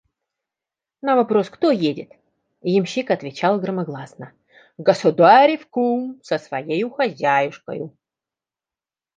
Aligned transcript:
На 1.03 1.13
вопрос: 1.15 1.51
кто 1.51 1.69
едет?– 1.69 2.09
ямщик 2.63 3.11
отвечал 3.11 3.59
громогласно: 3.59 4.33
«Государев 4.79 5.67
кум 5.67 6.19
со 6.23 6.39
своею 6.39 6.89
хозяюшкою». 6.89 7.95